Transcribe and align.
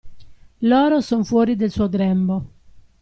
Loro 0.61 0.99
son 1.03 1.23
fuori 1.23 1.55
del 1.55 1.69
suo 1.69 1.87
grembo. 1.87 2.43